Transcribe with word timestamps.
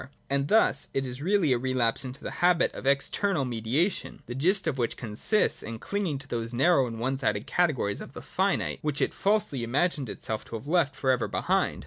And 0.31 0.47
thus 0.47 0.87
it 0.95 1.05
is 1.05 1.21
really 1.21 1.53
a 1.53 1.59
relapse 1.59 2.03
into 2.03 2.23
the 2.23 2.31
habit 2.41 2.73
of 2.73 2.87
external 2.87 3.45
mediation, 3.45 4.23
the 4.25 4.33
gist 4.33 4.65
of 4.65 4.79
which 4.79 4.97
consists 4.97 5.61
in 5.61 5.77
clinging 5.77 6.17
to 6.17 6.27
those 6.27 6.55
narrow 6.55 6.87
and 6.87 6.99
one 6.99 7.19
sided 7.19 7.45
categories 7.45 8.01
of 8.01 8.13
the 8.13 8.21
finite, 8.23 8.79
which 8.81 8.99
it 8.99 9.13
falsely 9.13 9.63
imagined 9.63 10.09
itself 10.09 10.43
to 10.45 10.55
have 10.55 10.65
left 10.65 10.95
for 10.95 11.11
ever 11.11 11.27
behind. 11.27 11.79